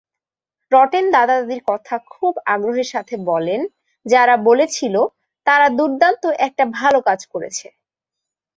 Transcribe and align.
Rotten 0.71 1.05
দাদা-দাদীর 1.11 1.61
কথা 1.67 1.95
খুব 2.13 2.33
আগ্রহের 2.53 2.87
সাথে 2.93 3.15
বলেন, 3.29 3.61
যারা 4.05 4.35
বলেছিল, 4.47 4.95
"তারা 5.47 5.67
দুর্দান্ত 5.77 6.23
একটা 6.47 6.63
ভালো 6.79 6.99
কাজ 7.01 7.19
করেছে।" 7.33 7.67